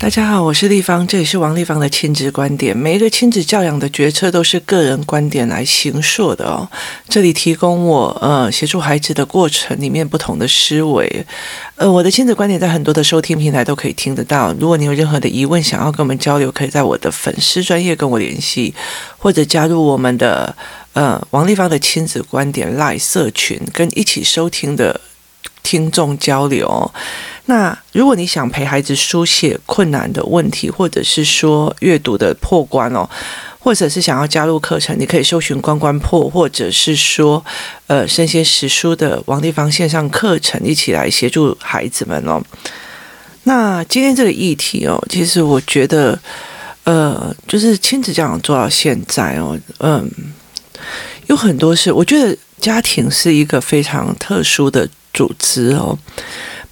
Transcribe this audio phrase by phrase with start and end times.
[0.00, 2.74] 大家好，我是丽芳，这里是王立芳的亲子观点。
[2.74, 6.68] 每一个亲子教养的决策都是个人观点来形塑的哦。
[7.08, 11.26] 这里提供我呃协助孩子的过程里面不同的思维。
[11.74, 14.54] 呃，我的亲子观点在很多的收听平台都可以听得到。
[14.60, 18.72] 如果你有任何的疑问想要跟我们交流，可以在我的粉丝专业跟我联系，
[19.18, 20.54] 或者加入我们的
[20.92, 25.00] 呃王立芳的亲子观点赖社群，跟一起收听的
[25.64, 26.92] 听众交流。
[27.50, 33.08] 那如果你想陪孩子书写困难的问题，或者是说阅读的破关哦，
[33.58, 37.42] 或者是想要加入课程，你可以搜寻“关关破”，或者是说
[37.86, 42.38] 呃身先识书的王丽芳线上课程，一起来协助孩子们哦。
[43.44, 46.20] 那今天这个议题哦，其实我觉得
[46.84, 50.06] 呃，就是亲子教养做到现在哦，嗯，
[51.28, 55.98] 有很多事，我觉得家庭是一个非常特殊的组织哦。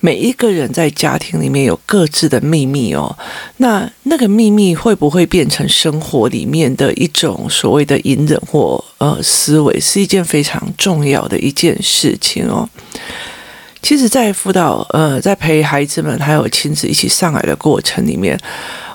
[0.06, 3.18] 每一个人在家庭里面有各自的秘密哦，
[3.56, 12.70] 那那个秘密会不会变成生活里面的一种所谓的隐忍或呃思维，是一件非常重要的一件事情哦。
[13.82, 18.38] 其实，在辅导呃，在陪孩子们还有亲子一起上来的过程里面，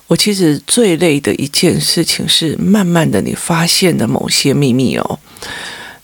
[0.07, 5.19] 我其实最累的一件事情是，慢慢的你发现的某些秘密哦。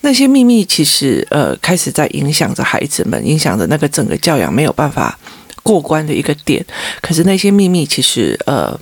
[0.07, 5.19] 那些秘密其实呃开始在影响着孩子们，影响着那个整个教养没有办法
[5.61, 6.65] 过关的一个点。
[7.01, 8.79] 可是那些秘密其实呃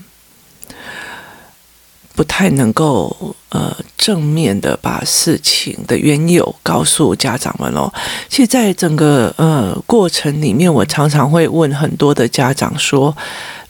[2.14, 7.92] 不太能够呃正面的把事情的缘由告诉家长们哦。
[8.30, 13.18] 其实，在整个呃过程里面，我常常会问很多的家长说：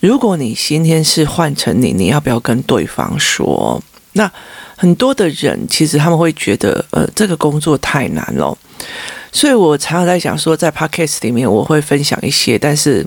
[0.02, 3.82] 如果你今天是换成你，你要不要跟对方说？
[4.12, 4.30] 那
[4.76, 8.58] 很多的人其实他们会觉得，呃，这个工作太难了，
[9.32, 13.06] 所以我常常在想说，在 Podcast 里面我会分享一些，但是，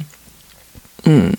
[1.04, 1.32] 嗯，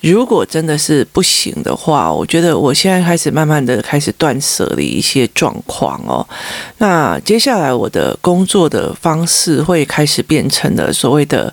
[0.00, 6.26] 如果真的是不行的话，我觉得我现在开始慢慢的开始断舍离一些状况哦。
[6.78, 11.52] 那接下来我的工作的方式会开始变成了所谓的。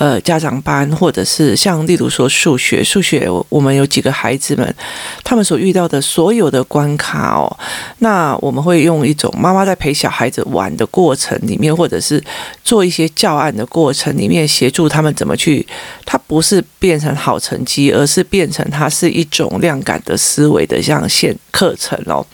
[0.00, 4.74] 呃，家长班，或者是像例如说数学，数学我们有几个孩子们，
[5.22, 7.54] 他们所遇到的所有的关卡哦，
[7.98, 12.22] 那我们会用一种妈妈在陪小孩子玩的过程里面，或者是
[12.64, 15.66] 做一些教案的过程里面，协助他们怎么去，
[16.06, 22.26] 它不是变成好成绩，而是变成它是一种量感的思维的这样线课程哦。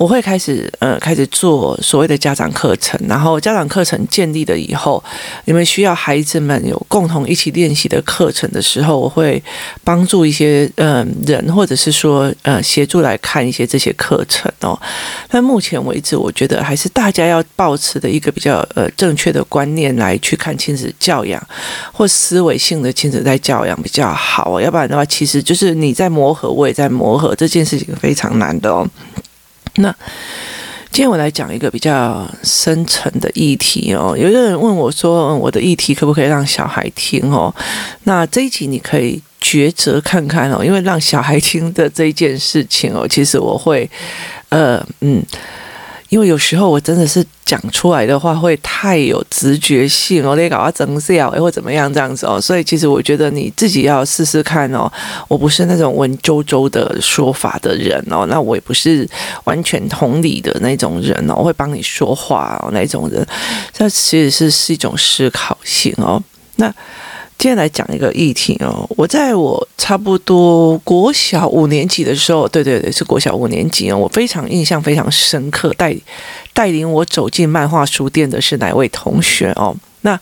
[0.00, 5.04] 我会开始呃开始做所谓的家长课程，然后家长课程建立了以后，
[5.44, 9.42] 你们需要孩子们有共同一起练习的课程的时候，我会
[9.84, 14.80] 帮助一些嗯、呃、人，或者是说呃协助来看一些这些课程哦。
[15.28, 21.46] 但目前为止，我觉得还是大家要抱持的一个比较呃正确的观念来去看亲子教养
[21.92, 28.88] 或思维性的亲子在教养比较好，要不然的话，其实就是你在磨合，我也在磨合，这件事情非常难的哦。
[29.76, 29.94] 那
[30.90, 34.16] 今天我来讲一个比较深层的议题哦。
[34.18, 37.54] 有一个人问我说：“我的议题可不可以让小孩听哦？”
[38.04, 43.88] 那这一集你可以抉择看看哦，因为让小孩听的这一件事情哦，其实我会
[44.48, 45.22] 呃嗯。
[46.10, 54.90] 因为有时候我真的是讲出来的话会太有直觉性哦，得搞到整笑哎，或怎么样这样子哦，所以其实我觉得你自己要试试看哦。
[55.28, 59.08] 我不是那种文绉绉的说法的人哦，那我也不是
[59.44, 63.26] 完全同理的那种人哦，我会帮你说话哦那种人，
[63.72, 66.22] 这其实是是一种思考性哦。
[66.56, 66.74] 那。
[67.40, 75.96] 今天来讲一个议题哦，我在我差不多国小五年级的时候，对对对，是国小五年级哦，我非常印象非常深刻，带
[76.52, 79.74] 带领我走进漫画书店的是哪位同学哦？
[80.02, 80.20] 那。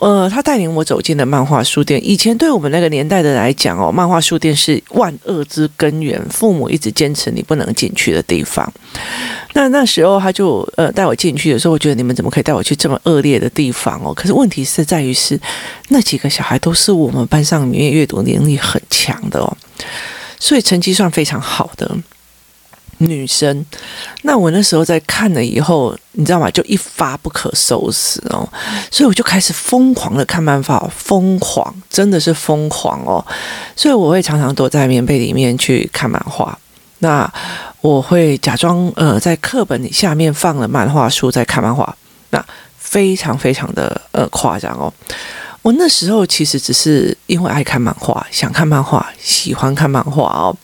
[0.00, 2.00] 呃，他带领我走进了漫画书店。
[2.02, 8.72] 以前对我们那个年代的来讲哦，漫画书店是万恶之根源，父母一直坚持你不能进去的地方。
[9.52, 14.14] 那那时候他就呃带我进去的时候，我觉得你们怎么可以带我去这么恶劣的地方哦？
[14.14, 15.38] 可是问题是在于是
[15.88, 19.54] 那几个小孩都是我们班上里面阅读能力很强的哦，
[20.38, 21.94] 所以成绩算非常好的。
[23.00, 23.64] 女生，
[24.22, 26.50] 那我那时候在看了以后，你知道吗？
[26.50, 28.46] 就一发不可收拾哦，
[28.90, 33.24] 所以我就开始疯狂的看漫画，疯狂，真的是疯狂哦。
[33.74, 36.56] 所以我会常常躲在棉被里面去看漫画。
[36.98, 37.30] 那
[37.80, 41.96] 我会假装呃在课本里下面放了漫画书在看漫画，
[42.28, 42.44] 那
[42.76, 44.92] 非常非常的呃夸张哦。
[45.62, 50.56] 我那时候其实只是因为爱看漫画，想看漫画，喜欢看漫画哦。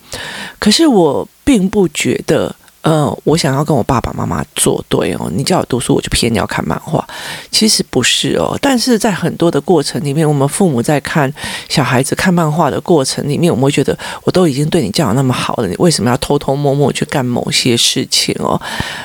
[0.57, 7.07] 可是我并不觉得，呃，我想要跟我爸爸妈妈作对哦，你叫我读书，我就偏要看漫画。
[7.51, 11.31] 其实不是哦，但是在很多的过程里面，我们父母在看
[11.69, 18.59] 小孩子看漫画的过程里面，我们会觉得我都已经对你教养那么好了，你为什么要偷偷摸摸去干某些事情哦？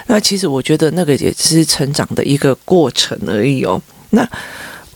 [0.07, 3.79] 那其实我觉得那个也只是成长的一个过程而已哦。
[4.09, 4.27] 那。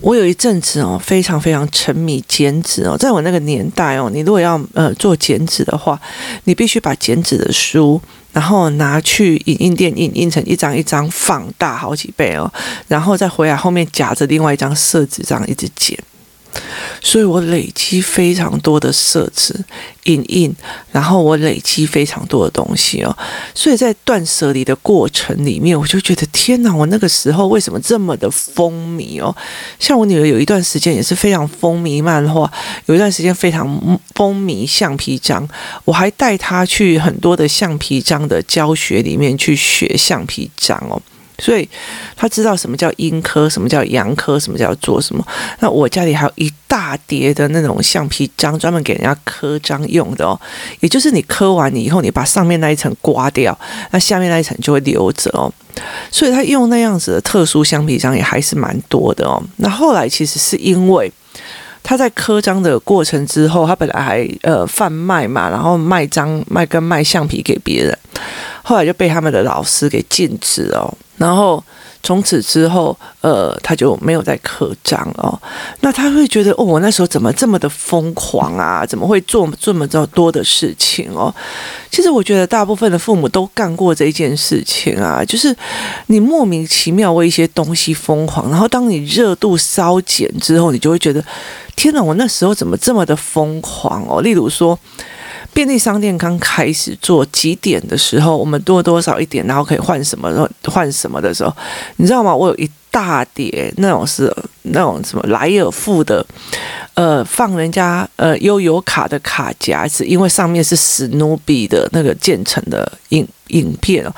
[0.01, 5.99] 我有一阵子哦，非常非常沉迷剪纸哦，在我那个年代哦，你如果要呃做剪纸的话，
[6.45, 8.01] 你必须把剪纸的书，
[8.33, 12.53] 然后拿去影印店印印成一张一张放大好几倍哦，
[12.89, 15.99] 然后再回来后面夹着另外一张色纸，这样一直剪。
[17.03, 19.55] 所以我累积非常多的设置
[20.05, 20.55] 影印，
[20.93, 23.17] 然后我累积非常多的东西哦。
[23.55, 29.35] 所以在断舍离的过程里面，我就觉得天哪，我那个时候为什么这么的风靡哦？
[29.79, 32.51] 像我女儿有一段时间也是非常风靡漫画，
[32.87, 35.49] 有一段时间非常风靡橡皮章，
[35.85, 41.01] 我还带她去很多的橡皮章的教学里面去学橡皮章哦。
[41.39, 41.69] 所以
[42.17, 45.27] 他知道什么叫阴科，什么叫阳科，什么叫做什么。
[45.61, 50.39] 那我家里还有一大叠的那种橡皮章，专门给人家刻章用的哦。
[50.81, 53.57] 也就是你刻完你以后，你把上面那一层刮掉，
[53.91, 55.53] 那下面那一层就会留着哦。
[56.11, 59.43] 所以他用那样子的特殊橡皮章也还是蛮多的哦。
[59.57, 61.13] 那后来其实是因为
[61.89, 67.97] 他在刻章的过程之后，他本来还呃贩卖嘛，然后卖章卖跟卖橡皮给别人，
[68.65, 70.93] 后来就被他们的老师给禁止哦。
[71.17, 71.63] 然后
[72.07, 75.37] 从此之后，呃，他就没有再刻章哦。
[75.81, 78.87] 那他会觉得，哦，我那时候怎么这么的疯狂啊？
[78.87, 81.35] 怎么会做这么多的事情哦？
[81.91, 85.53] 其实我觉得大部分的父母都干过这件事情啊，就是
[86.07, 91.21] 你莫名其妙为一些东西疯狂，然后当你热度稍减之后，你就会觉得，
[91.75, 94.23] 天哪，我那时候怎么这么的疯狂哦？
[94.23, 94.79] 例如说。
[95.57, 101.51] 便利商店刚开始做几点的时候，我们多多少一点，然后可以换什么换什么的时候，
[101.97, 102.37] 你知道吗？
[102.37, 104.31] 我有一大叠那种是
[104.65, 106.23] 那种什么莱尔富的。
[106.97, 114.15] 呃，放人家呃悠游卡的卡夹子，因为上面是史努比的那个建成的影影片哦，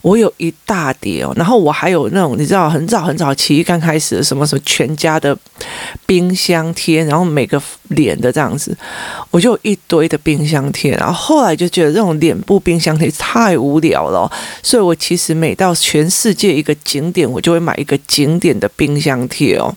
[0.00, 5.36] 我有一大叠哦，然后我还有那种你知道很早很早期刚开始的什么什么全家的
[6.06, 8.74] 冰箱贴，然后每个脸的这样子，
[9.30, 14.32] 我就有一堆的冰箱贴，然后后来就觉得这种脸部冰箱贴太无聊了，
[14.62, 19.76] 所以我其实每到全世界一个景点，我就会买一个景点的冰箱贴哦。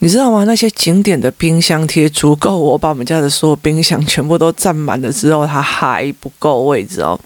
[0.00, 0.44] 你知道吗？
[0.44, 7.18] 那些景点的冰箱贴足够我把我们家的所有冰箱全部都占满了之后，它还不够位置哦。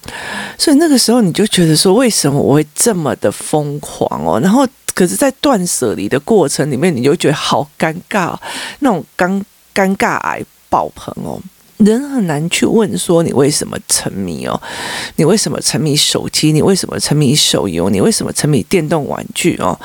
[0.57, 4.39] 所以那个时候你就觉得说，为什么我会这么的疯狂哦？
[4.43, 8.33] 然后，可是，在断舍离的过程里面，你就觉得好尴尬，
[8.79, 9.43] 那种尴
[9.75, 11.37] 尴尬癌爆棚哦。
[11.79, 14.61] 人很难去问说你为什么沉迷哦？
[15.17, 16.53] 你为什么沉迷手机？
[16.53, 17.89] 你为什么沉迷手游？
[17.89, 19.77] 你为什么沉迷电动玩具哦？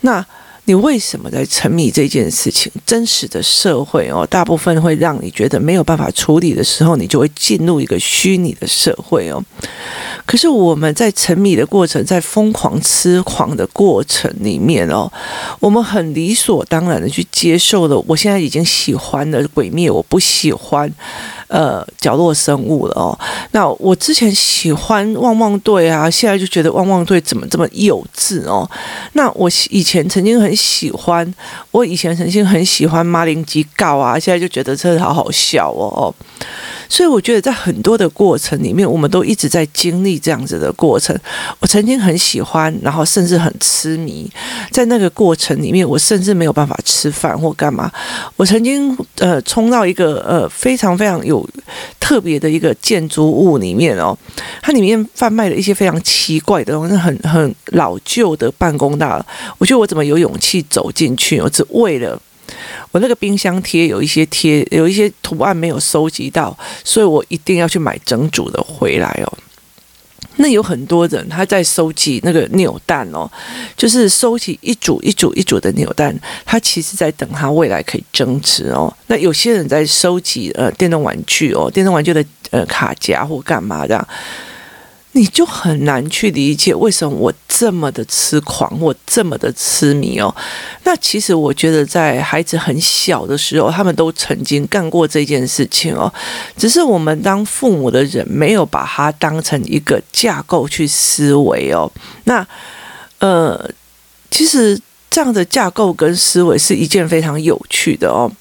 [0.00, 0.26] 那。
[0.64, 2.70] 你为什么在沉迷这件事情？
[2.86, 9.42] 真实的社会哦，大部分会让你觉得没有办法处理的时候，你就会进入一个虚拟的社会哦。
[10.24, 15.10] 可是我们在沉迷的过程，在疯狂痴狂的过程里面哦，
[15.58, 17.98] 我们很理所当然的去接受了。
[18.06, 20.88] 我现在已经喜欢了鬼灭，我不喜欢。
[21.52, 23.18] 呃，角落生物了哦。
[23.50, 28.66] 那我之前喜欢汪汪队啊，现在就觉得汪汪队怎么这么幼稚哦？
[29.12, 31.34] 那我以前曾经很喜欢，
[31.70, 36.14] 我以前曾经很喜欢马林基告啊，现在就觉得真的好好笑哦。
[36.88, 41.14] 所以我觉得在很多的过程里面，我们都一直在经历这样子的过程。
[41.60, 44.30] 我曾经很喜欢，然后甚至很痴迷，
[44.70, 47.90] 在那个过程里面，我甚至没有办法吃饭或干嘛。
[48.36, 51.41] 我曾经呃冲到一个呃非常非常有
[52.00, 54.16] 特别的一个建筑物里面哦，
[54.62, 59.24] 它里面贩卖了一些非常奇怪的东西，很很老旧的办公大楼。
[59.58, 61.40] 我觉得我怎么有勇气走进去？
[61.40, 62.20] 我只为了。
[62.90, 69.38] 我那个冰箱贴有一些贴，有一些图案没有收集到，所以我一定要去买整组的回来哦。
[70.36, 73.30] 那有很多人他在收集那个扭蛋哦，
[73.76, 78.92] 就是收集一组一组一组的扭蛋，他其实在等他未来可以增值哦。
[79.06, 84.08] 那有些人在收集呃电动玩具哦，电动玩具的呃卡夹或干嘛的。
[85.14, 90.34] 你就很难去理解为什么我这么的痴狂，我这么的痴迷哦。
[90.84, 96.12] 那其实我觉得，在孩子很小的时候，他们都曾经干过这件事情哦。
[96.56, 101.90] 只是我们当父母的人没有把它当成一个架构去思维哦。
[102.24, 102.46] 那
[103.18, 103.70] 呃，
[104.30, 108.32] 其实这样的架构跟思维是一件非常有趣的哦。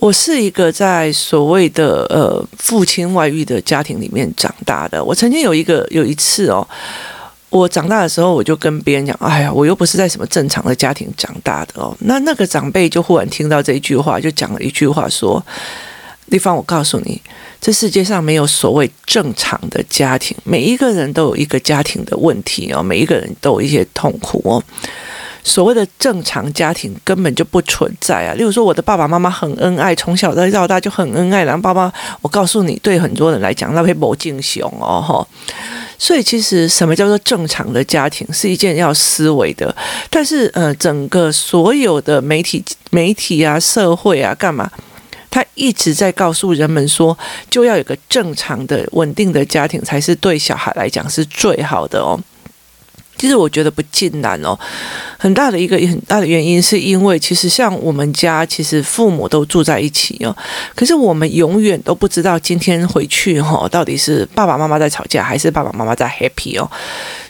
[0.00, 5.02] 我是一个在所谓的呃父亲外遇的家庭里面长大的。
[5.02, 6.66] 我曾经有一个有一次哦，
[7.50, 15.44] 我长大的时候，我就跟别人讲：“哎呀，我又不是在什么正常的家庭长大的哦。”那那个长辈就忽然听到这一句话，就讲了一句话说
[16.26, 17.20] ：“丽芳，我告诉你，
[17.60, 24.62] 这世界上没有所谓正常的家庭，每一个人都有一个家庭的问题哦，每一个人都有一些痛苦哦。”
[25.48, 28.34] 所谓的正常家庭根本就不存在啊！
[28.34, 31.42] 例如说，我的爸爸妈妈很恩爱，从小到大就很恩爱。
[31.44, 31.90] 然后爸爸，
[32.20, 35.26] 我告诉你，对很多人来讲，那会某敬雄哦，哈。
[35.98, 39.74] 所以，其实什么叫做正常的家庭，是一件要思维的。
[40.10, 44.70] 但是，呃，整个所有的媒体、媒体啊、社会啊，干嘛？
[45.30, 47.16] 他一直在告诉人们说，
[47.50, 52.18] 就要有个正常的、稳定的家庭，才是对小孩来讲是最好的哦。
[53.18, 54.56] 其实我觉得不尽然哦，
[55.18, 60.34] 很大的一个很大的原因是因为，其实像我们家，其实父母都住在一起哦，
[60.74, 66.70] 可是我们永远都不知道今天回去哈，到底是爸爸妈妈在吵架，还是爸爸妈妈在 happy 哦，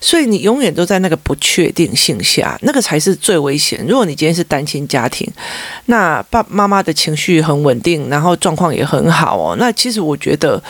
[0.01, 3.85] 所以你永远都在那个不确定性下，那个才是最危险。
[3.87, 5.31] 如果你今天是单亲家庭，
[5.87, 10.63] 那爸爸妈妈的情绪很稳定，然后状况也很好哦，那其实我觉得。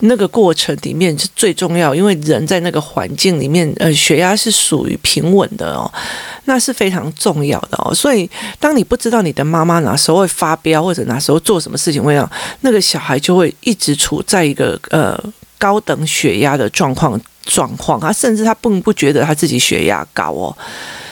[0.00, 5.92] 那个过程里面是最重要，因为人在那个环境里面，呃，血压是属于平稳的哦，
[6.44, 7.92] 那是非常重要的哦。
[7.92, 8.30] 所以，
[8.60, 12.30] 当你不知道你的妈妈哪时候会发飙，或者哪时候做什么事情会让
[12.60, 15.20] 那个小孩就会一直处在一个呃
[15.58, 20.56] 高等血压的状况状况，他甚至他并不觉得他自己血压高哦，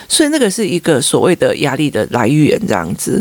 [0.08, 3.20] 所以那个是一个所谓的压力的来源这样子。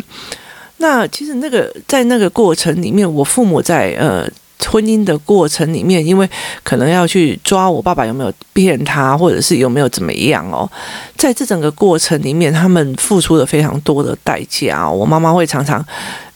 [0.77, 4.29] 那其实那个在那个过程里面，我父母在呃。
[4.67, 6.27] 婚姻的过程里面，因为
[6.63, 10.67] 可能要去抓我爸爸有没有骗他，或者是有没有怎么样哦，
[11.15, 14.91] 在这整个过程里面，他们付出了非常多的代价哦。
[14.91, 15.85] 我妈妈会常常，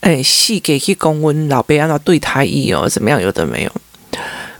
[0.02, 3.72] 哎，细给去公温老辈让他对他意哦，怎么样，有的没有。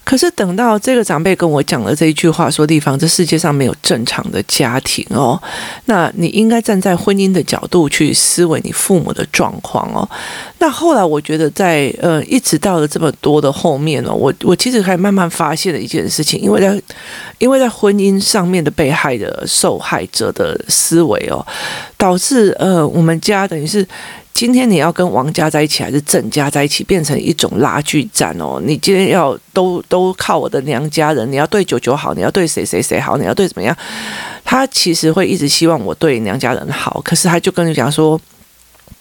[0.10, 5.40] 可是等到这个长辈跟我讲了这一句话，说地方这世界上没有正常的家庭哦，
[5.86, 10.10] 那你应该站在婚姻的角度去思维你父母的状况哦。
[10.58, 16.82] 那后来我觉得在呃一直到了这么多的后面哦，我我其实还慢慢发现了一件事情，因为在
[17.38, 21.46] 因为在婚姻上面的被害的受害者的思维哦，
[21.98, 23.88] 导致呃我们家等于是。
[24.40, 28.58] 今天你要跟王家在一起还是郑家在一起，变成一种拉锯战哦。
[28.64, 33.76] 你今天要都都靠我的娘家人，你要对九九好，你要对谁谁谁好，你要对怎么样？
[34.46, 38.18] 他其实会一直希望我对娘家人好，可是他就跟你讲说，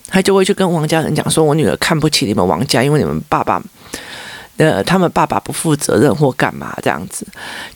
[0.08, 3.62] 他就会去跟王家人讲说，我女儿看不起你们王家，因为你们爸爸。
[4.58, 7.24] 呃，他们爸爸不负责任或干嘛这样子，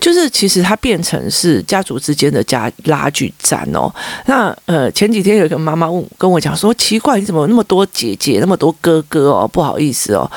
[0.01, 3.89] 就是其实他变成是家族之间的家拉锯战哦。
[4.27, 9.47] 那呃，前几天有一个妈妈问跟我讲说，奇怪，你怎么那么多姐姐，那么多哥哥哦？
[9.47, 10.29] 不好意思哦，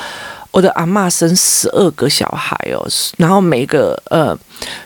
[0.52, 2.86] 我的阿妈生十二个小孩哦，
[3.18, 4.38] 然后每个呃，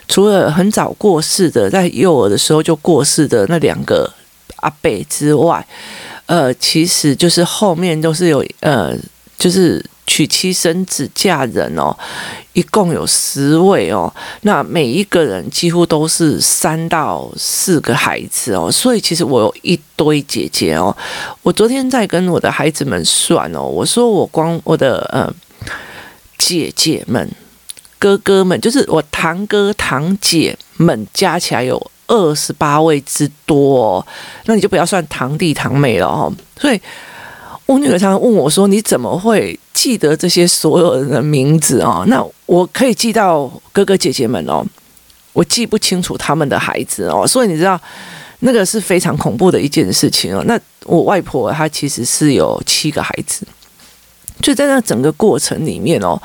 [0.08, 4.10] 除了很早过世的，在幼儿的时候就过世的那两个
[4.56, 5.66] 阿伯之外，
[6.24, 8.96] 呃，其实就是后面都是有呃，
[9.36, 9.84] 就是。
[10.06, 11.96] 娶妻生子嫁人哦，
[12.52, 14.12] 一共有十位哦。
[14.42, 20.94] 那每一个人几乎都是三到四个孩子哦，所以其实我有一堆姐姐哦。
[21.42, 25.32] 我昨天在跟我的孩子们算哦，我说我光我的呃
[26.36, 27.30] 姐姐们、
[27.98, 34.06] 哥哥们，就是我堂哥堂姐们加起来有二十八位之多哦。
[34.46, 36.32] 那你就不要算堂弟堂妹了哦。
[36.58, 36.80] 所以。
[37.66, 42.04] 我女儿常常问我说：“你怎么会记得这些所有人的名字哦？
[42.06, 44.62] 那我可以记到哥哥姐姐们哦，
[45.32, 47.26] 我记不清楚他们的孩子哦。
[47.26, 47.80] 所以你知道，
[48.40, 50.44] 那个是非常恐怖的一件事情哦。
[50.46, 53.46] 那我外婆她其实是有七个孩子，
[54.42, 56.20] 就在那整个过程里面哦。”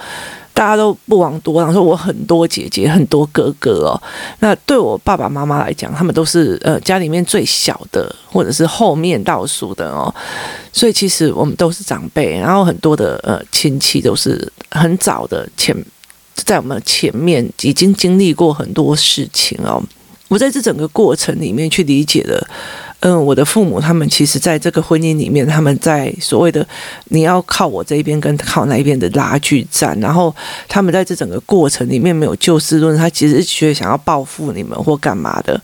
[0.55, 4.01] 大家都不遑多让，说我很多姐姐，很多哥哥哦。
[4.39, 10.13] 那对我爸爸妈妈来讲，他们都是呃家里面最小的，或者是后面倒数的哦。
[10.71, 15.75] 所以其实我们都是长辈，然后很多的呃亲戚都是很早的前，
[16.33, 19.83] 在我们前面已经经历过很多事情哦。
[20.29, 22.47] 我在这整个过程里面去理解了，
[23.05, 26.67] 嗯，我的父母他们其实在这个婚姻里面，他们在所谓的
[27.09, 30.35] 你要靠我这一边跟靠那一边的拉锯战，然后
[30.67, 35.61] 他们在这整个过程里面没有就事论，他其实是觉得想要报复你们或干嘛的，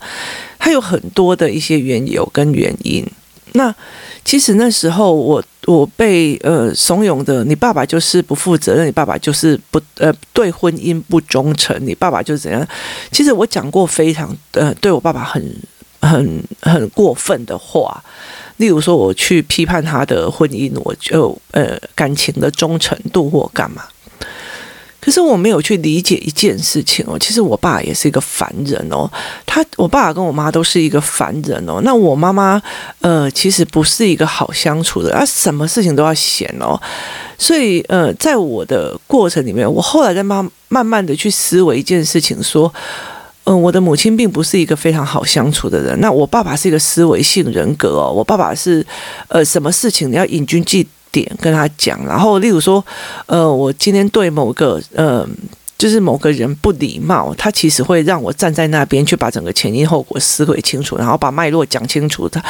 [0.56, 3.04] 他有很多的一些缘由跟原因。
[3.54, 3.74] 那
[4.24, 12.64] 其实那时候我我被呃怂恿的，你爸爸就是不负责任，你爸爸就是不呃对婚姻不忠诚，你爸爸就是怎样。
[13.10, 15.44] 其实我讲过非常呃对我爸爸很
[16.02, 18.04] 很很过分的话，
[18.58, 23.84] 例如说我去批判他的婚姻，我就呃感情的忠诚度或干嘛。
[25.00, 29.10] 可是我没有去理解一件事情哦，其实我爸也是一个凡人哦，
[29.44, 31.80] 他我爸跟我妈都是一个凡人哦。
[31.82, 32.62] 那我妈妈
[33.00, 36.80] 呃，其实不是一个好相处的，啊什么事情都要嫌哦。
[37.36, 42.72] 所以呃，在我的过程里面，我后来在慢慢慢的去思维一件事情，说，
[43.44, 45.98] 嗯、我的母亲并不是一个非常好相处的人。
[46.00, 48.86] 那我爸爸是一个思维性人格哦，我爸爸是
[49.28, 52.84] 呃，什么事情你要引经据典跟他讲，然后例如说，
[53.26, 55.26] 呃，我今天对某个呃，
[55.76, 62.28] 就是某个人不礼貌，他其实会让我站在那边去把整个前因后果思维清楚，然后把脉络讲清楚。
[62.28, 62.42] 他，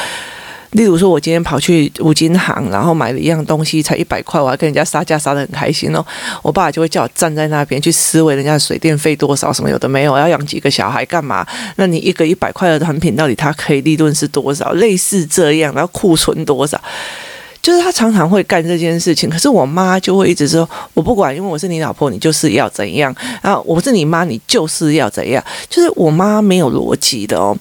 [0.73, 6.05] 例如说，我今天跑去五金行，然后买了一样东西，才一百块，我还跟人家杀价杀得很开心哦。
[6.43, 11.47] 我爸爸就会叫我站在那边去思维人家的水电费多少，什么有的没有，要养几个小孩干嘛？
[11.77, 14.73] 那你一个一百块的产品，到底它可以利润是多少？
[14.73, 16.81] 类似这样，然后库存多少？
[17.61, 23.15] 就是他常常会干这件事情，可是我妈就会一直说：“我不管，因为我是你老婆，你就是要怎样。
[23.41, 27.57] 然后我是你妈，你就是要怎样。”就是我妈没有逻辑的哦。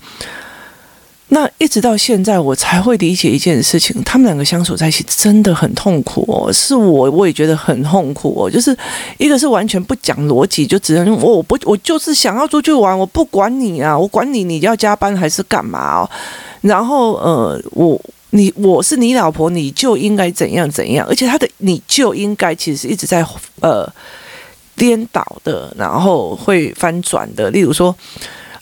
[1.33, 6.51] 那一直到现在，我才会理解一件事情：他们两个相处在一起真的很痛苦哦。
[6.51, 8.49] 是我，我也觉得很痛苦哦。
[8.49, 8.75] 就是
[9.17, 16.09] 一个是完全不讲逻辑，就只能我不我就是想要出去玩，我不管你啊，我管你你要加班还是干嘛哦。
[16.61, 17.99] 然后呃，我。
[18.33, 23.21] 你我是你老婆，你就应该怎样怎样，而且他的你就应该其实一直在
[23.59, 23.85] 呃
[24.73, 27.49] 颠倒的，然后会翻转的。
[27.51, 27.93] 例如说，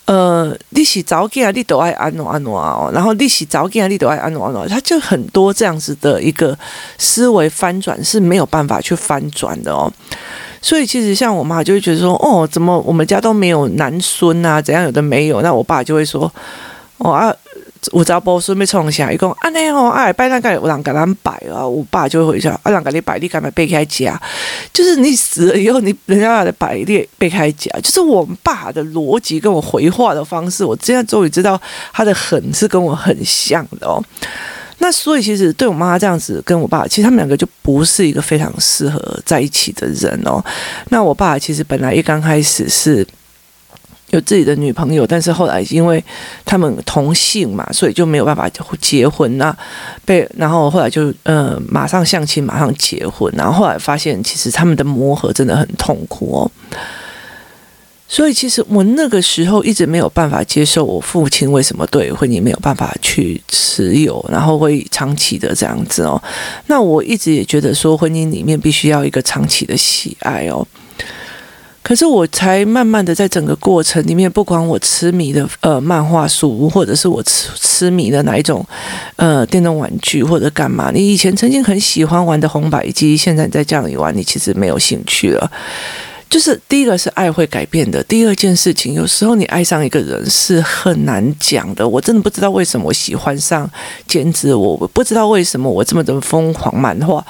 [0.10, 6.58] 呃，你洗澡给你都爱安诺安诺哦，然后你洗澡给你都爱安诺安诺，他就很多这样子的一个
[6.98, 9.92] 思维翻转是没有办法去翻转的哦。
[10.64, 14.60] 所以其实像我妈就会觉得说，哦，怎么我们家都没有男孙啊？
[14.60, 15.44] 怎样有的没有？
[15.44, 16.34] 那我爸就会说，
[16.98, 17.32] 哦啊。
[17.92, 24.22] 我只要不顺便冲一下，一共啊那哦，哎拜那个有人给他们摆啊，我爸就会回想，啊人给你摆，你干嘛背开家？
[24.74, 31.60] 就是你死了以后，你人家要来摆列背开家，就是我爸的逻辑跟我回话的方式，我这样终于知道
[31.94, 34.04] 他的狠是跟我很像的哦。
[34.80, 40.44] 那所以其实对我妈这样子跟我爸，其实他们两个就不是一个非常适合在一起的人哦。
[40.90, 43.08] 那我爸其实本来一刚开始是。
[44.12, 46.04] 有自己的女朋友，但是后来因为
[46.46, 48.50] 他们同性嘛，所以就没有办法
[48.82, 49.38] 结婚。
[49.38, 49.56] 那
[50.06, 53.32] 被然后后来就呃马上相亲，马上结婚。
[53.38, 56.52] 然后后来发现，其实他们的磨合真的很痛苦哦。
[58.12, 66.20] 所以其实我那个时候一直没有办法接受我父亲为什么对婚姻没有办法去持有，然后会长期的这样子哦。
[66.66, 70.66] 那我一直也觉得说，婚姻里面必须要一个长期的喜爱哦。
[71.90, 78.64] 可是我才慢慢的在整个过程里面，不管我痴迷的呃漫画书，或者是我痴痴迷的哪一种
[79.16, 85.52] 呃电动玩具或者干嘛，你以前曾经很喜欢玩的红白机，现在你在这里玩，你其实没有兴趣了。
[86.30, 91.90] 就是第一个是爱会改变的，第二件事情，有时候你爱上一个人是很难讲的。
[91.90, 93.68] 我真的不知道为什么我喜欢上
[94.06, 97.26] 剪纸，我不知道为什么我这么的疯狂漫画。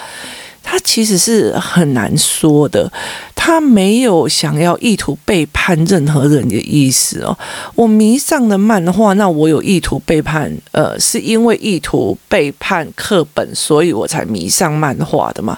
[0.64, 2.92] 他其实是很难说的，
[3.36, 7.38] 他没有想要意图背叛任何人的意思哦。
[7.76, 15.58] 我迷上了漫画，那我有意图背叛，呃，是因为意图背叛课本，所以我才迷上漫画的嘛。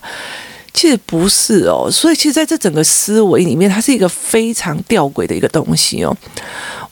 [0.73, 6.15] 其实不是哦，所以其实在这整个思维里面，它是一个非常吊诡的一个东西哦。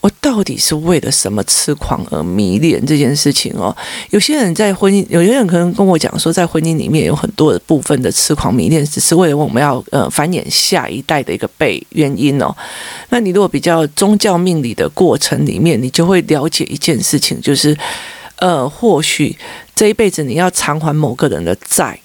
[0.01, 3.75] 我到底是为了什么痴狂而迷恋这件事情哦？
[4.11, 12.55] 有些人在婚姻，有些人可能跟我讲说，在婚姻里面有很多的部分的痴狂迷恋，只是为了我们要呃繁衍下一代的一个被原因哦。
[13.09, 17.77] 那你如果比较宗教命理的过程里面，你就会了解一件事情，就是
[18.37, 19.37] 呃，或许
[19.75, 21.99] 这一辈子你要偿还某个人的债。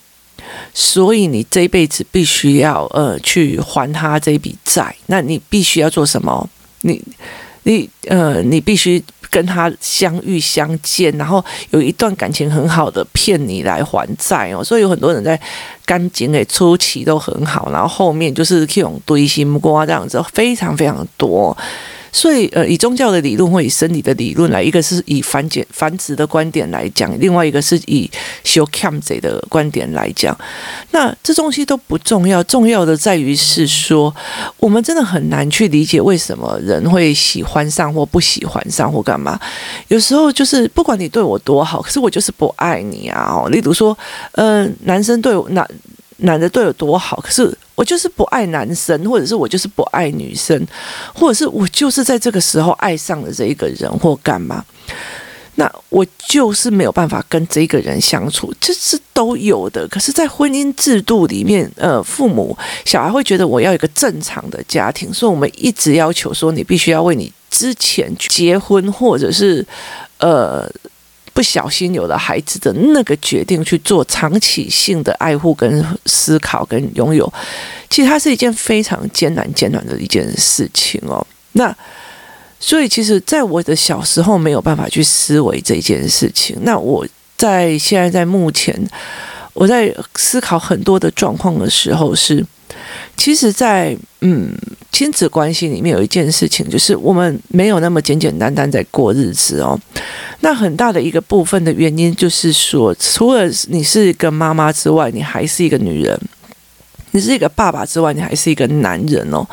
[0.75, 6.51] 所以你这一辈子必须要呃去还他这笔债，那你必须要做什么？
[6.81, 7.01] 你
[7.63, 14.63] 你呃你必须跟他相遇相见，然后有一段感情很好的骗你来还债哦。
[14.63, 15.41] 所以有很多人在
[15.87, 21.57] 感情的初期都很好，然后后面就是这种堆心瓜这样子，非常非常多。
[22.14, 28.09] 所以，呃，以宗教的理论或以生理的理论来，一个是以繁简繁殖的观点来讲，另外一个是以
[28.44, 30.38] 修 cam 贼的观点来讲。
[30.92, 34.14] 那这东西都不重要，重要的在于是说，
[34.59, 39.37] 我们真的很难去理解为什么人会喜欢上或不喜欢上或干嘛。
[39.88, 43.42] 有时候就是不管你对我多好，可是我就是不爱你啊。
[43.42, 43.98] 哦，例如说，
[44.33, 45.68] 呃，男生对我男
[46.18, 47.53] 男的对我多好，可是。
[47.75, 50.67] 我就是不爱男生，或者是我就是不爱女生，
[51.15, 54.65] 或者是我就是在这个时候爱上了这一个人或干嘛。
[55.57, 59.87] 那我就是没有办法跟这个人相处，这是都有的。
[59.87, 69.65] 可是，在婚姻制度里面，呃，父母小孩会觉得我要一个正常的家庭，所以我们一直要求说，你必须要为你之前结婚或者是
[70.19, 70.69] 呃
[71.35, 77.31] 不小心有了孩子的那个决定去做长期性的爱护、跟思考、跟拥有。
[77.90, 81.27] 其实它是一件非常艰难、艰难的一件事情哦。
[81.53, 81.77] 那。
[82.61, 86.57] 所以，其实，在我的小时候没有办法去思维这件事情。
[86.62, 88.75] 那我在现在，在目前，
[89.53, 92.42] 我在思考很多的状况的时候，是，
[93.16, 94.50] 其实在，嗯
[94.92, 99.79] 亲子关系里面有一件事情，就是我们没有那么简简单单在过日子哦。
[100.40, 106.16] 那很大的一个部分的原因，就是说，除了你是一个妈妈之外，你还是一个女人；
[107.11, 109.44] 你是一个爸爸之外，你还是一个男人哦。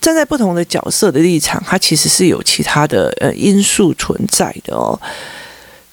[0.00, 4.98] 站在不同的角色的立场，它其实是有其他的呃因素存在的哦。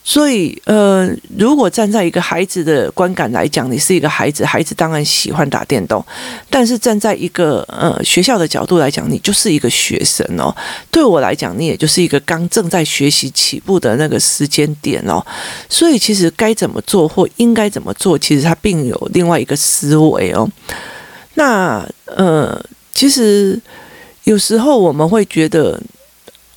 [0.09, 6.03] 所以呃，如果站在一个孩子的观感来讲，你是一个孩子，孩子当然喜欢打电动。
[6.49, 10.51] 但是站在一个呃学校的角度来讲，你就是一个学生哦。
[10.89, 15.23] 对我来讲，你也就是一个刚正在学习起步的那个时间点哦。
[15.69, 20.49] 所以其实该怎么做或应该怎么做，其实它并有另外一个思维哦。
[21.35, 22.59] 那呃，
[22.95, 23.61] 其实。
[24.25, 25.81] 有时候我们会觉得，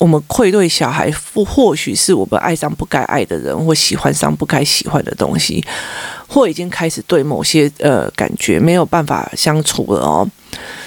[0.02, 5.64] 我们愧对小孩，或或许是我们爱上不该爱的人，或喜欢上不该喜欢的东西，
[6.26, 10.28] 或已经开始对某些呃感觉没有办法相处了哦。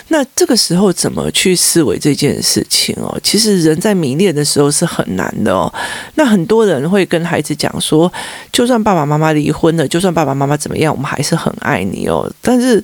[0.09, 3.17] 那这个时候怎么去思维这件事情哦？
[3.23, 5.73] 其实人在迷恋的时候是很难的哦。
[6.15, 8.11] 那很多人会跟孩子讲说，
[8.51, 12.29] 就算爸爸妈妈离婚了，就算爸爸妈妈怎么样，我们还是很爱你哦。
[12.41, 12.83] 但是。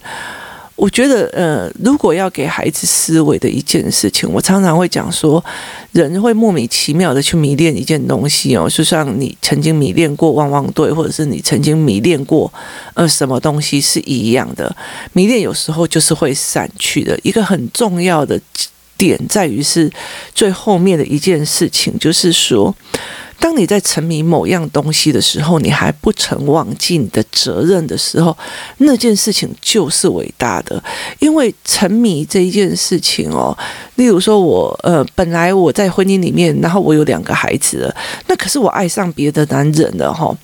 [0.76, 5.44] 我觉得，呃，如果要给孩子思维的一件事情，我常常会讲说，
[5.92, 12.52] 人会莫名其妙的去迷恋一件东西哦，就像你曾经迷恋过汪汪队，或者是你曾经迷恋过
[12.96, 14.76] 呃什么东西是一样的。
[15.14, 17.20] 迷恋有时候就是会散去的。
[17.22, 18.40] 一个很重要的
[18.98, 19.92] 点在于是
[20.34, 22.76] 最后面的一件事情，就是说。
[23.42, 28.38] 当你在沉迷某样东西的时候，你还不曾忘记你的责任的时候，
[28.78, 30.82] 那件事情就是伟大的。
[31.18, 33.58] 因为沉迷这一件事情哦，
[33.96, 37.96] 例如说我呃，本来我在婚姻里面，然后我有两个孩子了，
[38.28, 40.38] 那可是我爱上别的男人了哈。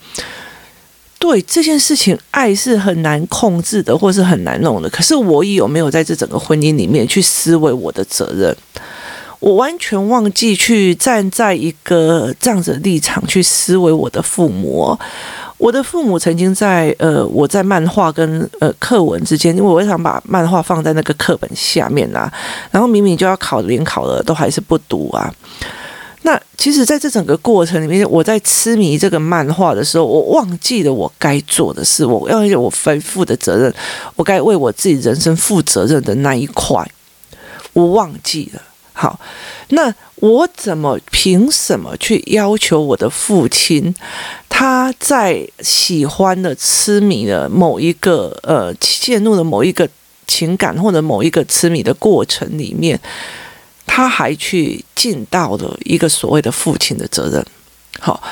[1.20, 4.90] 对这件事情，爱是很难控制的，或是很难弄的。
[4.90, 8.56] 可是我有没有在这整个婚姻里面去思维我的责任？
[9.40, 14.98] 我完全忘记去站在一个这样子的立场去思维我的父母。
[15.58, 22.32] 我的父母曾经在呃，我在漫画跟呃课文之间，因为我想把漫画放在那个课本下面啊，
[22.70, 25.34] 然后明明就要考联考了，都还是不读啊。
[26.22, 33.74] 那其实，在这整个过程里面，我在痴迷这个漫画的时候，我忘记了我该做的事，我要有我背负的责任，
[34.16, 36.86] 我该为我自己人生负责任的那一块，
[37.74, 38.62] 我忘记了。
[39.00, 39.20] 好，
[39.70, 43.94] 那我怎么凭什么去要求我的父亲，
[44.50, 49.88] 他在喜欢的、痴迷的某一个呃陷入的某一个
[50.26, 53.00] 情感或者某一个痴迷的过程里面，
[53.86, 57.46] 他还去尽到了一个所谓的父亲的责任？
[58.00, 58.24] 好，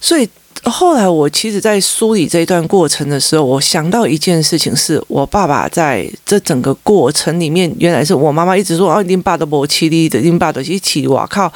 [0.00, 0.28] 所以。
[0.64, 11.52] 后来我其实，在梳理这一段过程的时候，我想到一件事情，是我爸爸在这整个过程里面，原来是我妈妈一直说哦，你爸都不起力的，你爸都一起，哇靠，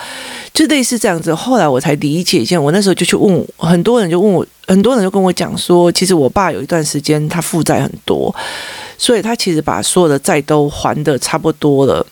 [0.52, 1.32] 就类似这样子。
[1.32, 8.34] 后来我才理解一件，我那时候就去问很多人，就问我，很多人就跟我讲说，其实我爸有一段时间他负债很多，
[8.98, 12.04] 所以他其实把所有的债都还的差不多了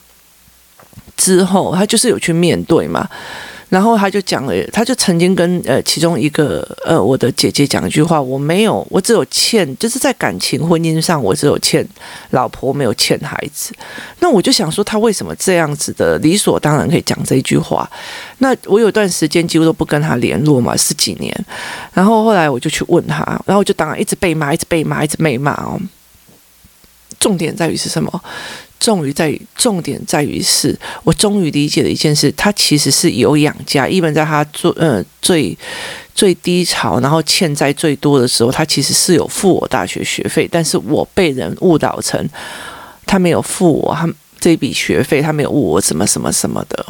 [1.16, 3.08] 之后，他就是有去面对嘛。
[3.68, 11.86] 然后他就讲了，他就曾经跟呃其中一个呃我的姐姐讲一句话，我没有，我只有欠，就是在感情婚姻上，我只有欠
[12.30, 13.74] 老婆，没有欠孩子。
[14.20, 17.90] 那我就想说，他为什么这样子的理所当然可以讲这一句话？
[18.38, 21.34] 那我有段时间几乎都不跟他联络嘛，十几年。
[21.92, 25.80] 然后后来我就去问他，然后我就当然一直被骂，一直被骂，一直被骂哦。
[27.18, 28.22] 重点在于是什么？
[28.84, 33.88] 重于在于，重点在于是，我终于理解了一件事，他其实是有养家。
[33.88, 35.56] 一般在他最呃最
[36.14, 42.28] 最低潮，然后欠债最多的时候，他其实是有付我大学学费，但是我被人误导成
[43.06, 44.06] 他没有付我他
[44.38, 46.84] 这笔学费，他没有误我什么什么什么的。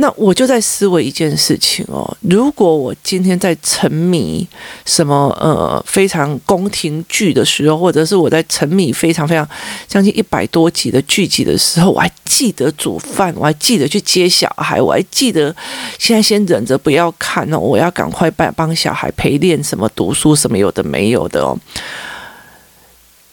[0.00, 4.48] 那我就在思维一件事情哦，如果我今天在沉迷
[4.86, 9.46] 什么呃非常宫廷剧的时候，或者是我在沉迷非常非常
[9.86, 15.54] 将近一百多集的剧集的时候，我还记得煮饭，我还记得去接小孩，我还记得
[15.98, 21.58] 现在先忍着不要看哦，我要赶快帮帮小孩陪练什么读书什么有的没有的哦，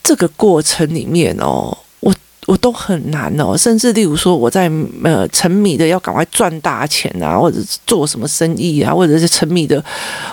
[0.03, 1.77] 这个过程里面哦。
[2.47, 4.71] 我都很难哦，甚至例如说，我在
[5.03, 9.83] 呃沉迷的要赶快赚大钱啊，或者是做什么生意啊，或者是沉迷的，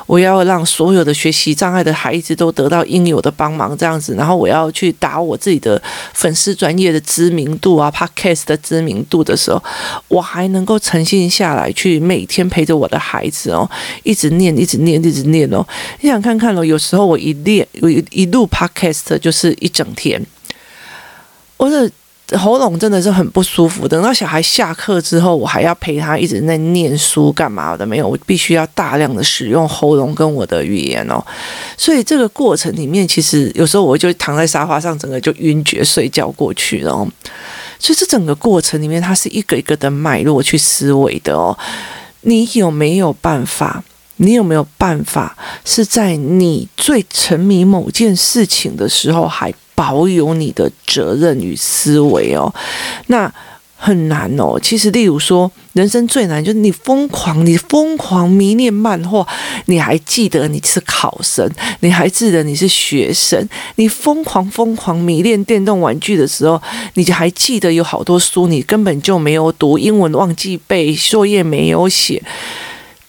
[0.06, 9.60] 我要让所有的学习障碍的孩子都得到应有的帮忙，这样子，然后我要去打我自己的粉丝专业的知名度啊，Podcast 的知名度的时候，
[10.06, 13.68] 我还能够沉静下来，去每天陪着我的孩子哦，
[14.04, 15.66] 一直念，一直念，一直念哦。
[16.00, 20.24] 你想看看哦，有时候我一练，我一录 Podcast 就是一整天，
[21.56, 21.90] 我的。
[22.32, 23.86] 喉咙真的是很不舒服。
[23.86, 27.84] 等到小孩下课之后，我还要陪他一直在念书干嘛的？
[27.84, 31.22] 没有，我必须要大量的使用喉咙跟我的语言哦。
[31.76, 37.06] 所以这个过程里面，其实有时候我就躺在沙发上，整个就晕厥睡觉过去了哦。
[37.78, 41.56] 所以这整个过程里面，它是一个一个的脉络去思维的哦。
[42.22, 43.84] 你有没有办法？
[44.16, 49.52] 你有没有办法是在你最沉迷某件事情的时候还？
[49.74, 52.52] 保有你的责任与思维哦，
[53.08, 53.32] 那
[53.76, 54.58] 很难哦。
[54.62, 59.26] 其实，例如说，人生最难就是你疯狂，你疯狂迷恋漫画，
[59.66, 66.62] 你还记得你是考生，你还记得你是学生，你疯狂疯狂迷恋电动玩具的时候，
[66.94, 72.22] 你就还记得有好多书你根本就没有读，英文忘记背，作业没有写。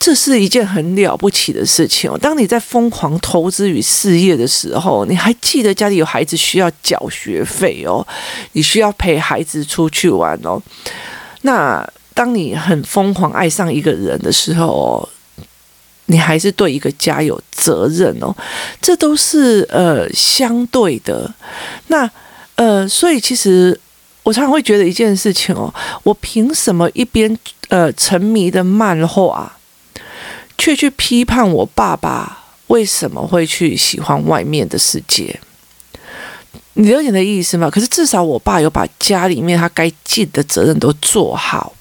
[0.06, 2.16] 这是一件很了不起的事情哦。
[2.16, 8.06] 当你在疯狂投资与事业的时候，你还记得家里有孩子需要缴学费哦，
[8.52, 10.62] 你需要陪孩子出去玩哦。
[11.42, 15.10] 那当你很疯狂爱上一个人的时候，
[16.06, 18.32] 你还是对一个家有责任哦。
[18.80, 21.34] 这都是呃相对的。
[21.88, 22.08] 那
[22.58, 23.76] 呃，所以其实
[24.22, 27.36] 我常常会觉得一件事情哦，我凭什么一边
[27.70, 29.52] 呃沉迷的漫画？
[30.66, 35.40] 却去批判我爸爸为什么会去喜欢外面的世界，
[36.74, 37.70] 你了解的意思吗？
[37.70, 41.72] 可是至少我爸有把家里面他该尽的责任都做好，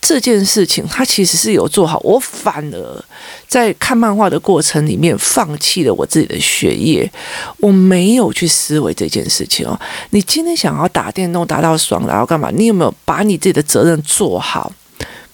[0.00, 2.00] 这件事情他其实是有做好。
[2.02, 3.04] 我反而
[3.46, 7.12] 在看漫画的过程里面放弃了我自己的学业，
[7.58, 9.78] 我没有去思维这件事情哦。
[10.08, 12.50] 你今天想要打电动打到爽，然后干嘛？
[12.50, 14.72] 你有没有把你自己的责任做好？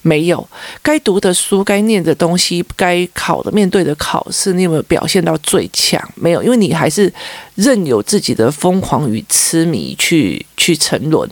[0.06, 0.48] 没有，
[0.82, 6.00] 该读的书、该念的东西、该考的、面对的考试，你有没有表现到最强？
[6.14, 7.12] 没有，因为你还是
[7.56, 11.28] 任由自己的疯狂与痴迷去去沉沦。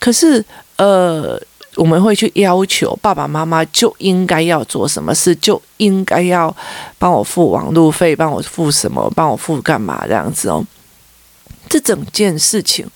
[0.00, 0.42] 可是，
[0.76, 1.38] 呃，
[1.74, 6.56] 我们会去要求爸爸妈妈就应该要做什么事，就应该要
[6.98, 10.64] 帮我付网路费，帮我付什么，帮我付干嘛这样子哦。
[11.68, 12.86] 这整件事情。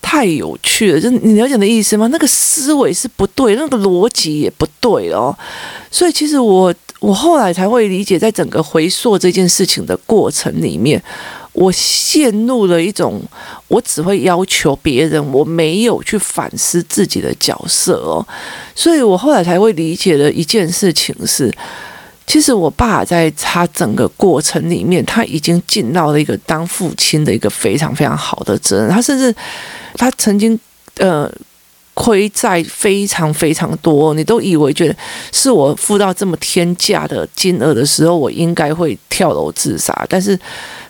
[0.00, 2.06] 太有趣了，就你了解的意思吗？
[2.08, 5.36] 那个思维是不对，那个逻辑也不对哦。
[5.90, 11.02] 所以其实我我后来才会理解，在整个回溯这件事情的过程里面，
[11.52, 13.20] 我陷入了一种
[13.68, 18.26] 我只会要求别人，我没有去反思自己的角色哦。
[18.74, 21.52] 所以我后来才会理解的一件事情是。
[22.28, 28.90] 其实我爸在他整个过程里面，他已经尽到了一个当父亲的一个非常非常好的责任。
[28.90, 29.34] 他甚至
[29.94, 30.56] 他曾经
[30.98, 31.32] 呃
[31.94, 34.94] 亏债非常非常多，你都以为觉得
[35.32, 40.06] 是我付到这么天价的金额的时候，我应该会跳楼自杀。
[40.06, 40.38] 但是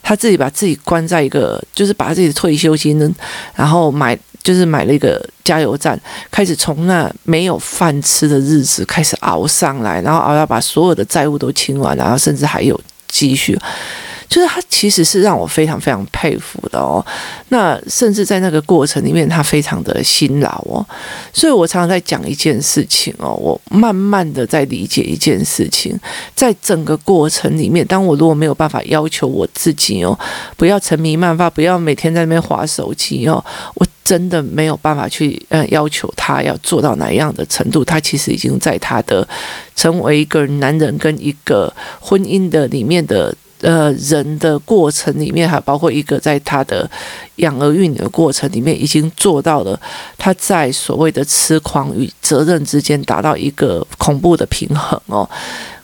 [0.02, 3.14] 他自己把自己关在一个，就是把自己的退休金，
[3.54, 4.18] 然后买。
[4.42, 13.58] 就是买了一个加油站，开始从那没有饭吃的日子开始熬上来，然后熬要把所有的债务都清完，然后甚至还有积蓄。
[14.28, 17.04] 就是他其实是让我非常非常佩服的哦。
[17.48, 20.84] 那甚至在那个过程里面，他非常的辛劳哦。
[21.32, 25.98] 所以我常常在讲一件事情哦，我慢慢的在理解一件事情，
[26.34, 30.18] 在整个过程里面，当我如果没有办法要求我自己哦，
[30.56, 33.42] 不要沉迷漫画，不要每天在那边滑手机哦，
[33.74, 37.82] 我真的没有办法去呃要求他要做到哪样的程度。
[37.82, 39.26] 他其实已经在他的
[39.74, 43.34] 成为一个男人跟一个婚姻的里面的。
[43.60, 46.88] 呃，人的过程里面，还包括一个在他的
[47.36, 49.78] 养儿育女的过程里面，已经做到了
[50.16, 55.28] 他在所谓的痴狂与责任之间达到一个恐怖的平衡哦。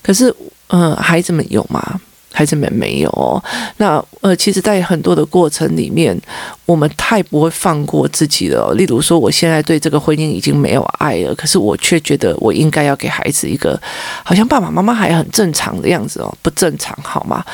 [0.02, 0.34] 可是，
[0.68, 2.00] 嗯、孩子们有吗？
[2.34, 3.42] 孩子们没有哦。
[3.76, 6.20] 那呃，其实，在很多的过程里面，
[6.66, 8.74] 我们太不会放过自己了。
[8.74, 13.80] 例如说，我现在对这个婚姻已经没有爱了，可是我却觉得我应该要给孩子一个
[14.24, 17.44] 好像爸爸妈妈还很正常的样子哦，不正常好吗？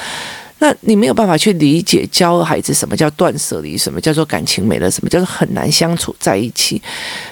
[0.63, 6.81] 那你没有办法去理解教孩子什么叫断舍离，什么叫做感情没了，什么叫做很难相处在一起。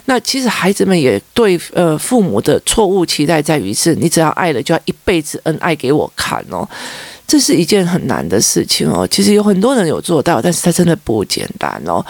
[0.07, 6.67] 那其实孩子们也对呃父母的错误期待在于是，你只要爱了就要一辈子恩爱给我看哦。
[7.29, 9.07] 这是一件很难的事情哦。
[9.07, 12.05] 其实有很多人有做到，但是他真的不简单哦。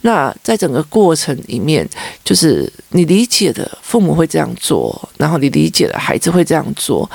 [0.00, 1.86] 那在整个过程里面，
[2.24, 7.08] 就是你理解的父母会这样做，然后你理解的孩子会这样做，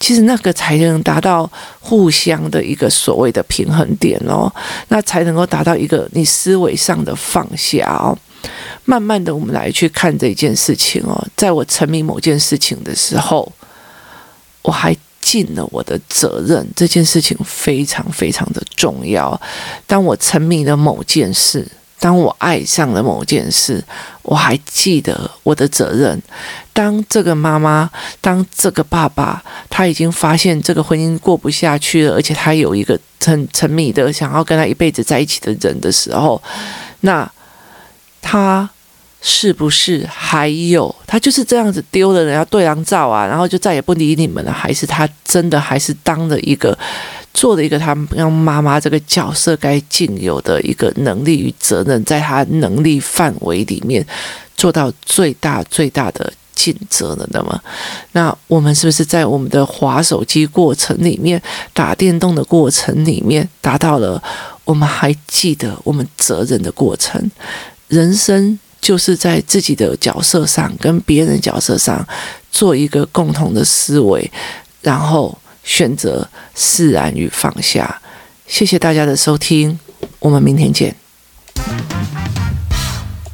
[0.00, 4.52] 其实那个才能达到互相的一个所谓的平衡点哦。
[4.88, 8.18] 那才能够达到一个你思维上的放下哦。
[8.84, 11.24] 慢慢的，我们来去看这件事情哦。
[11.36, 13.52] 在我沉迷某件事情的时候，
[14.62, 14.96] 我还。
[15.26, 19.40] 尽了我的责任，这件事情非常非常的重要。
[19.84, 21.66] 当我沉迷了某件事，
[21.98, 23.82] 当我爱上了某件事，
[24.22, 26.22] 我还记得我的责任。
[26.72, 36.40] 当这个妈妈，当这个爸爸，他已经发现这个婚姻过不下去了，而且他有一个很沉迷的想要跟他一辈子在一起的人的时候，
[37.00, 37.28] 那
[38.22, 38.70] 他。
[39.28, 44.52] 是不是还有他就是这样子丢了人家对狼照啊，然后就再也不理你们了？
[44.52, 46.78] 还是他真的还是当了一个
[47.34, 54.06] 做了一个他让妈妈这个角色该尽有的一个能力与责任，在他能力范围里面
[54.56, 57.28] 做到最大最大的尽责了？
[57.32, 57.60] 那么，
[58.12, 61.42] 那我们是不是在我们的滑手机过程里面、
[61.74, 64.22] 打电动的过程里面，达到了
[64.64, 67.28] 我们还记得我们责任的过程？
[67.88, 68.56] 人生。
[68.86, 72.06] 就是在自己的角色上跟别人角色上
[72.52, 74.30] 做一个共同的思维
[74.80, 78.00] 然后选择释然与放下。
[78.46, 79.76] 谢谢大家的收听
[80.20, 80.94] 我们明天见。